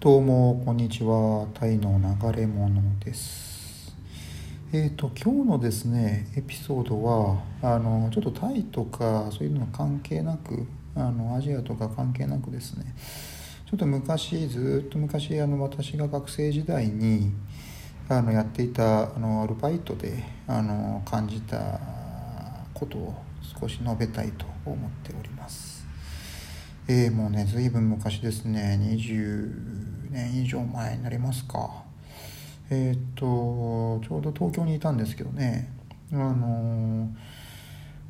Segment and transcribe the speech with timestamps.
[0.00, 1.48] どうもこんにちは。
[1.54, 3.96] タイの流れ者です。
[4.72, 12.94] えっ、ー、と今日のですねエピソードはあのちょっとタイとかそういうの関係なくあのアジアとか関係なくですね。
[13.68, 17.32] ちょっと昔ずっと昔あの私が学生時代に
[18.08, 21.80] あのやっていたあのアルバイトであの感じた
[22.72, 23.14] ことを
[23.60, 25.77] 少し述べたいと思っております。
[26.90, 28.78] えー、もうね随分昔ですね。
[28.80, 31.84] 20年以上前になりますか。
[32.70, 33.24] えっ、と
[34.02, 35.70] ちょうど東京にいたんですけどね。
[36.10, 37.10] あの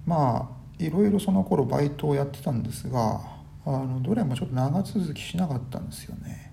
[0.07, 3.21] まあいろいろその頃バイトをやってたんですが
[3.67, 6.53] あのどれもちょっと長続きしなかったんですよね。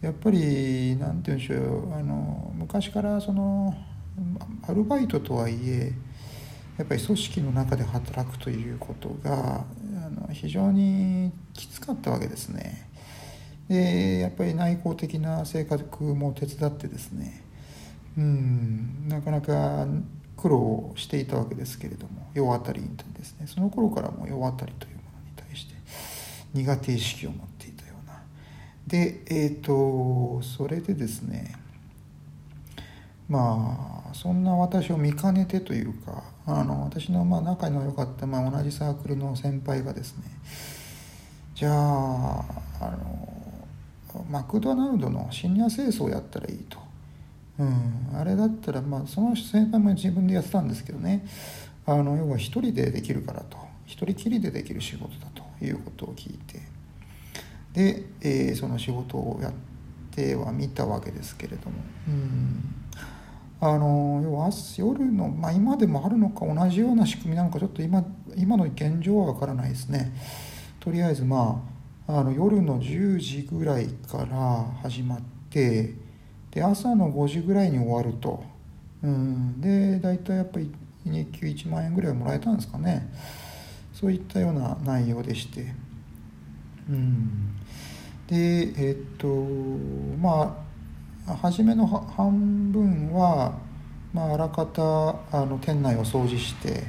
[0.00, 3.72] やっぱり何て言うんでしょうあの昔からその
[4.66, 5.92] アルバイトとはいえ
[6.76, 9.64] やっぱり組織の中で働くということが
[10.32, 12.88] 非常にきつかったわけですね。
[13.68, 17.42] でやっぱり内向的な性格も手伝ってですね。
[18.16, 19.86] うんなかなか
[20.36, 23.46] 苦労していたわけですけれども世渡りにですね。
[23.46, 25.74] その頃からも世渡りというものに対して
[26.54, 28.22] 苦手意識を持っていたような。
[28.86, 31.54] でえっ、ー、とそれでですね
[33.28, 40.24] まあそんな私を見かねてというかあの私のまあ仲の良かった、まあ、同じサークルの先輩がですね
[41.54, 42.44] じゃあ
[42.80, 43.36] あの
[44.30, 46.78] マクドナルドのシニア清掃をやったらいいと、
[47.58, 51.26] うん、あれだったら、まあ、その先輩も自分でやってたんですけどね。
[51.86, 53.56] あの要は一人でできるからと。
[53.86, 56.60] 一人きりでできる仕事だということを聞いて。
[57.72, 59.52] で、えー、その仕事をやっ
[60.10, 61.76] てはみたわけですけれども。
[62.08, 62.85] うん。
[63.58, 68.04] あの要は夜の、まあ、今でもあるのか同じような仕組みなのかちょっと今
[68.36, 70.12] 今の現状は分からないですね。
[70.78, 71.62] とりあえずま
[72.06, 75.94] ああの夜の10時ぐらいから始まって
[76.50, 78.44] で朝の5時ぐらいに終わると、
[79.02, 80.70] うん、で大体やっぱり
[81.04, 83.10] 日給1万円ぐらいもらえたんですかね。
[83.94, 85.72] そういったような内容でして。
[86.90, 87.56] うん。
[88.26, 89.26] でえっと
[90.20, 90.65] まあ
[91.34, 93.58] 初めの半分は、
[94.12, 96.84] まあ、あらかたあの店内を掃除して、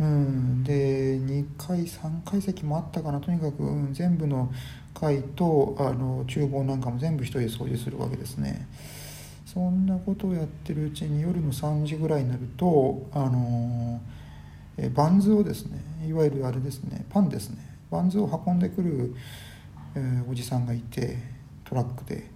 [0.00, 4.52] うん、で2回3階席もあったかなとにかく、うん、全部の
[4.92, 8.66] 階とあの厨房なんかも全部一人で掃除するわけですね。
[9.46, 14.00] そんなことをやってるうちに夜の3時ぐらいになるとあの
[14.76, 15.78] えバンズをですね
[16.08, 17.58] いわゆるあれですねパンですね。
[17.90, 19.14] バンズを運んでくる、
[19.94, 21.18] えー、おじさんがいて
[21.64, 22.33] トラックで。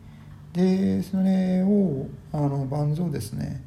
[0.59, 3.63] でそれをあのバンズをですね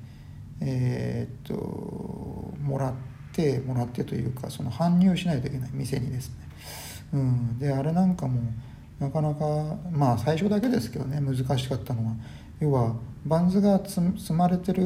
[0.59, 2.93] えー、っともらっ
[3.31, 6.35] てもらってというかその搬入しないといけない店にですね、
[7.13, 8.41] うん、であれなんかも
[8.99, 12.13] なかなかまあ最初だけですけどね難しかったのは。
[12.59, 12.93] 要は
[13.25, 14.83] バンズが積まれてる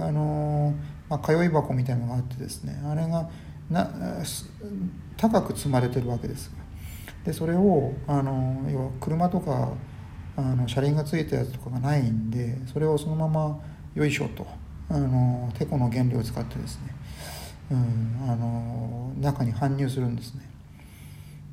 [0.00, 0.74] あの、
[1.10, 3.28] まあ、通い箱みたいなのがあってですねあれが
[3.68, 3.90] な
[5.18, 6.50] 高く積まれてるわけです
[7.26, 9.72] でそれをあの要は車とか
[10.38, 13.60] あの車輪がついたやつとかがないんでそれをそのまま
[13.94, 14.46] よいしょと
[14.88, 16.94] あのテコの原料を使ってですね、
[17.72, 20.48] うん、あの中に搬入するんですね。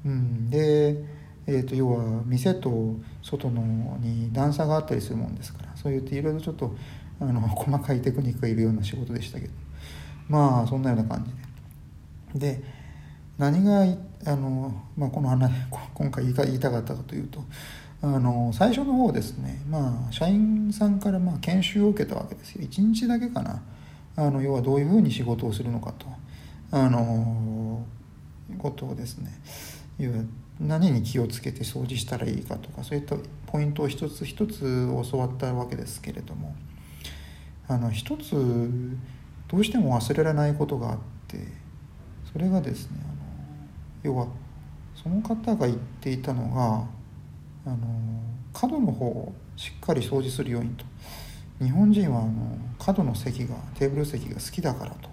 [0.06, 1.04] うん、で、
[1.48, 6.76] えーと、要は店と外のに段差があったりするもんですからそういっていろいろちょっと
[7.20, 9.54] あの 細かいテクニックがいるような仕事でしたけど
[10.30, 11.26] まあそんなような感
[12.34, 12.54] じで。
[12.54, 12.86] で
[13.38, 13.82] 何が
[14.26, 15.52] あの、まあ、この話
[15.94, 17.44] 今回言いたかったかというと
[18.06, 22.64] あの最初の方ですね、まあ、社員さんからまあ研修を受けたわけですよ。
[22.64, 23.64] 1日だけかな。
[24.16, 26.06] あの要はどういうふうに仕事をするのかと。
[26.72, 27.84] あの
[28.60, 29.32] ことをですね
[29.98, 30.18] 要は
[30.60, 33.16] 何に気をつけて掃除したらいいかとかそういった
[33.48, 36.56] ポイントを一つ一つ教わったわけですけれども。
[37.68, 38.70] あの一つ
[39.48, 41.40] どうしても忘れられないことがあって
[42.32, 43.16] それがですねあの
[44.04, 44.28] 要は
[45.02, 46.86] その方が言っていたのが
[47.66, 47.78] あの
[48.54, 50.86] 角の方をしっかり掃除するようにと。
[51.60, 55.10] 日本人はあの角の席がテーブル席が好きだからと。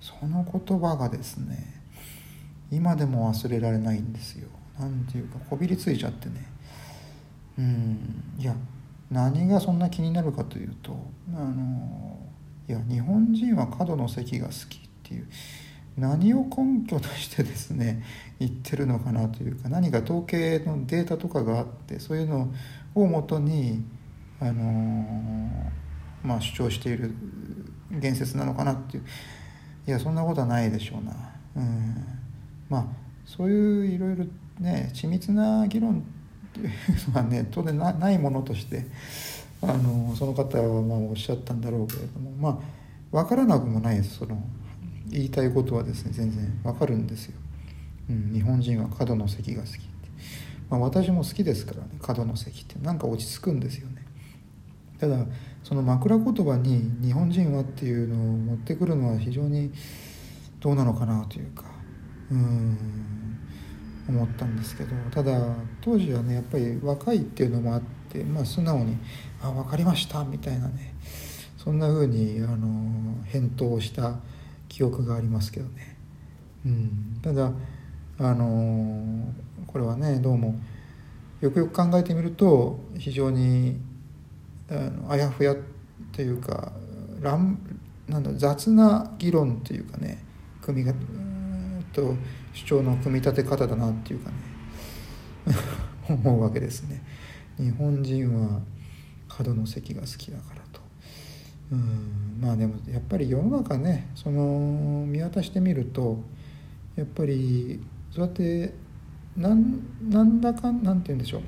[0.00, 1.82] その言葉がですね
[2.70, 4.48] 今でも忘れられないんですよ。
[4.78, 6.46] 何ていうかこびりついちゃってね。
[7.58, 8.54] うんいや
[9.10, 10.96] 何がそんな気になるかというと
[11.34, 12.18] あの
[12.68, 15.28] いや日本人は角の席が好きっていう。
[15.98, 18.02] 何を根拠としてですね
[18.38, 22.52] 言ってるのかなというか何か統計のデータとかがあってそういうの
[22.94, 23.84] をもとに、
[24.40, 27.12] あのー、まあ、主張している
[27.90, 29.04] 言説なのかなっていう
[29.86, 31.12] いやそんなことはないでしょうな。
[31.56, 32.04] うん、
[32.68, 32.86] まあ
[33.24, 34.24] そういういろいろ
[34.60, 36.04] ね緻密な議論
[37.12, 38.86] まあね当然ないものとして
[39.62, 42.60] あのその方はまあおっしゃったんだろうけれどもま
[43.12, 44.40] あ分からなくもないですその
[45.10, 47.34] 言いたいことはですね全然分かるんですよ、
[48.10, 49.80] うん、日本人は角の席が好きって、
[50.70, 52.78] まあ、私も好きですからね角の席って。
[52.80, 54.04] なんか落ち着くんですよね。
[54.98, 55.26] ただ
[55.62, 59.72] その枕言葉に日本人はっていうのを持ってくるのは非常に
[60.60, 61.64] どうなのかなというか
[62.32, 62.76] うん
[64.08, 64.90] 思ったんですけど。
[65.10, 68.96] ただ当時はねやっぱり若いっていうのもあって、まあ、素直に
[69.40, 70.94] 「あ分かりました」みたいなね。
[71.58, 74.18] そんな風にあの返答した
[74.68, 75.96] 記憶がありますけどね。
[76.66, 77.52] うん、ただ
[78.18, 79.32] あの
[79.66, 80.58] これはねどうも
[81.40, 83.80] よくよく考えてみると非常に
[85.08, 85.54] あやふや
[86.12, 86.72] というか
[87.20, 87.58] 乱
[88.08, 90.24] なんだ雑な議論というかね
[90.60, 90.92] 組みが
[91.92, 92.14] と
[92.52, 94.36] 主張の組み立て方だなっていうかね
[96.08, 97.02] 思うわけですね。
[97.56, 98.60] 日本人は
[99.28, 100.57] 角の席が好きだから。
[101.70, 106.18] うんまあでもやっぱり世の中ねその見渡してみると
[106.96, 107.80] やっぱり
[108.10, 108.74] そうやって
[109.36, 111.42] なんなんだかなんて言うんでしょ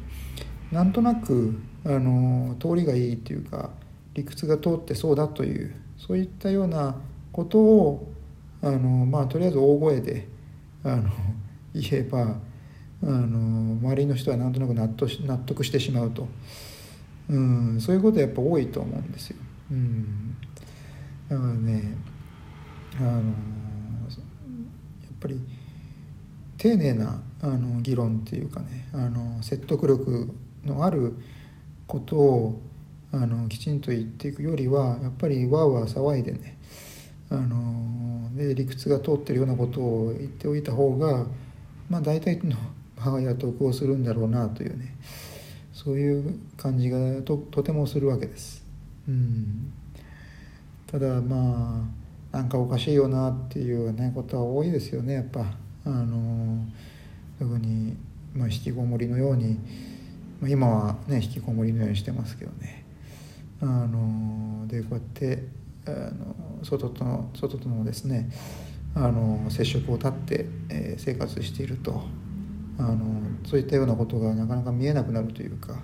[0.73, 3.71] うなんとなくあの通りがいいっていうか
[4.15, 6.97] 理屈が通ってそうだというそういったような
[7.33, 8.13] ことを
[8.63, 10.29] あのまあとりあえず大声で
[10.85, 11.11] あの
[11.75, 12.37] 言えば
[13.03, 16.29] あの周りの人はなんとなく納得納得してしまうと、
[17.31, 19.37] うん、そういうことやっぱ多いと思うんですよ。
[19.71, 20.37] うん、
[21.29, 21.97] だからね
[22.99, 23.25] あのやっ
[25.21, 25.41] ぱり
[26.59, 30.35] 丁寧なあの議論っていうかねあの説得力
[30.65, 31.15] のある
[31.87, 32.61] ことを
[33.13, 36.59] あのきちんと言っていくよりはやっぱりわーわー騒いでね
[37.31, 41.27] あので理屈が通ってるようなことを言っておいた方が
[41.89, 42.57] まあ大体の
[42.97, 44.95] 母親は得をするんだろうなというね
[45.73, 48.60] そういう感じがととてもするわけです。
[49.08, 49.73] うん、
[50.87, 51.88] ただま
[52.32, 55.44] あなんかおかしいよなっていうねことは多いですよねやっぱ。
[55.85, 56.64] あの
[57.38, 57.97] 特に、
[58.35, 59.58] まあ、引きこもりのように、
[60.41, 62.85] まあ、今はね引きこもりのようにしてますけどね。
[63.62, 65.44] あのでこうやって
[65.87, 68.31] あの外との外とのですね
[68.94, 72.02] あの接触を断って、えー、生活していると。
[72.79, 75.75] あのそういったようなことがなかなか見えなくなるというか。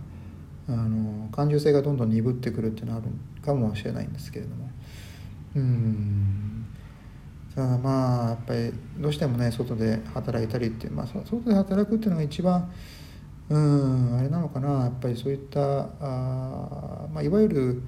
[0.68, 3.08] あの感受性がどんどん鈍ってくるっていうのはある
[3.42, 4.68] かもしれないんですけれども。
[5.56, 6.66] うん。
[7.54, 12.70] ただまあやっぱりどうしてもね外で働いたりって、まあ、外で働くっていうのが一番
[13.48, 14.68] うんあれなのかな。
[14.84, 15.60] やっぱりそういった
[16.00, 17.82] あ、まあ、いわゆる、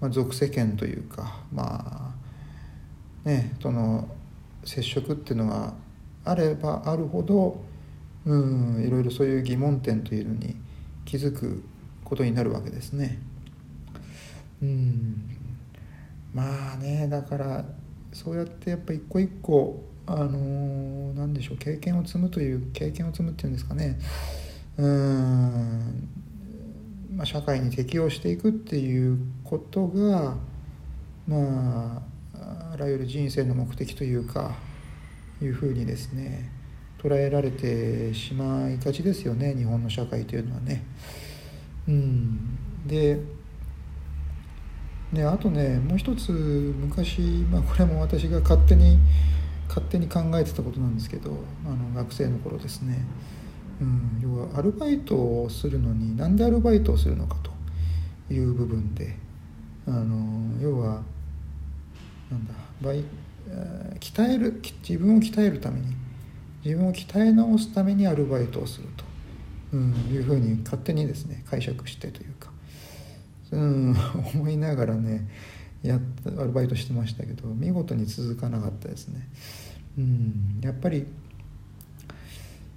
[0.00, 2.14] まあ、属世間というかま
[3.24, 4.08] あねとの
[4.64, 5.74] 接触っていうのが
[6.24, 7.60] あればあるほど
[8.24, 10.56] うんいろいろそういう疑問点というのに
[11.04, 11.62] 気づく
[12.06, 13.18] ことになるわけですね。
[14.62, 15.36] うん
[16.32, 17.64] まあねだから
[18.12, 23.98] そうやってやっぱ一個一個あのー、何でしょう経験を積むという経験を積むっていうんですかね
[24.78, 26.08] うん
[27.16, 30.36] まあ、社会に適応していくっていうことが
[31.26, 32.02] ま
[32.34, 34.54] ああらゆる人生の目的というか
[35.40, 36.50] いうふうにですね
[37.02, 40.84] 捉えられてしまいがちですよね日本の社会というのはね。
[41.88, 43.20] うん、で
[45.12, 48.98] ねあとねもう一つ昔、まあ、これも私が勝手に
[49.68, 51.30] 勝手に考えてたことなんですけど
[51.64, 53.04] あの学生の頃ですね、
[53.80, 59.16] うん、要はアルバイトをするのになんでアルバイトをするのかという部分で
[59.86, 61.02] あの要は
[62.30, 63.04] なんだバイ
[64.00, 65.94] 鍛える自分を鍛えるために
[66.64, 69.04] 自分を鍛え直すためにアルバイトをすると、
[69.76, 72.50] うん、いうふうに勝手にですね解釈してというか、
[73.52, 73.96] うん、
[74.34, 75.28] 思いながらね
[75.82, 76.00] や
[76.38, 79.28] アルバイトしてましたけど見事に続かなかったですね。
[79.98, 81.06] うん、やっぱり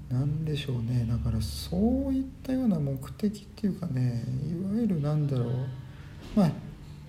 [0.09, 5.51] 何でしょうねだからそういったような目的っていうかねいわゆるなんだろう
[6.35, 6.51] まあ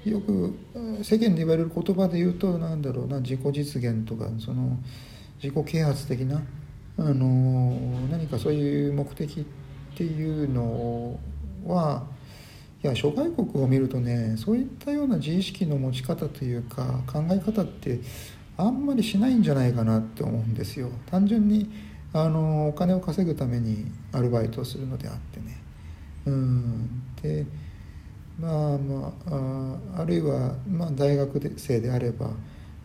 [0.04, 0.54] よく
[1.02, 4.78] 世間で言われる言葉で言うと何だろうな自己実現とかその
[5.42, 6.42] 自己啓発的な
[6.98, 9.46] あの何かそういう目的
[9.92, 11.18] っていうの
[11.66, 12.04] は
[12.82, 18.00] いや諸外国を見るとねそういったような自意識の持ち方というか考え方って
[18.56, 20.90] あんまりしないんじゃないかなって思うんですよ。
[21.10, 21.70] 単純に
[22.12, 25.58] あのお金を稼ぐためにアルバイトをするのであってね。
[26.26, 27.02] うん。
[27.22, 27.46] で
[28.38, 29.12] まあま
[29.96, 32.30] ああるいは、まあ、大学生であれば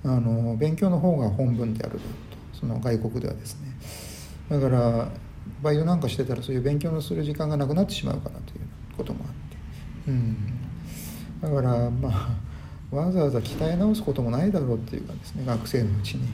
[0.04, 2.26] あの勉強の方が本分であると。
[2.60, 3.68] その外国ではですね。
[4.50, 5.10] だから
[5.62, 8.62] バイトなんかしてたらそういう勉強のする時間がなくなってしまうかなという
[8.98, 9.32] こともあっ
[10.06, 10.38] て、うん、
[11.42, 12.38] だからま
[12.92, 16.28] あわざわざ鍛え直すこともないだろうっていうかですね学生のうちに。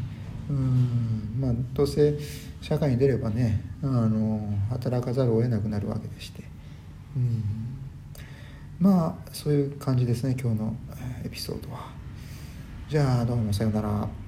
[0.49, 2.17] うんまあどうせ
[2.61, 6.43] 社会に出ればねあの働かざるを得なくなるわけでして、
[7.15, 7.43] うん、
[8.79, 10.75] まあそういう感じですね今日の
[11.23, 11.89] エピソードは。
[12.89, 14.20] じゃあどうもさようなら。